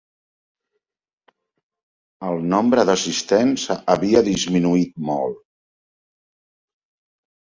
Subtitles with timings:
[2.29, 3.65] El nombre d'assistents
[3.95, 5.39] havia disminuït molt.